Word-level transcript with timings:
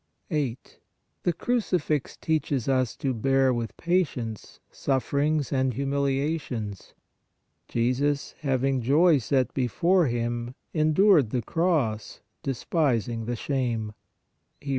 The 0.29 0.57
Crucifix 1.37 2.17
teaches 2.17 2.67
us 2.67 2.95
to 2.95 3.13
bear 3.13 3.53
with 3.53 3.77
patience 3.77 4.59
sufferings 4.71 5.51
and 5.53 5.75
humiliations:" 5.75 6.95
Jesus, 7.67 8.33
having 8.39 8.81
joy 8.81 9.19
set 9.19 9.53
before 9.53 10.07
Him, 10.07 10.55
endured 10.73 11.29
the 11.29 11.43
cross, 11.43 12.19
despising 12.41 13.25
the 13.25 13.35
shame" 13.35 13.93
(Hebr. 14.63 14.69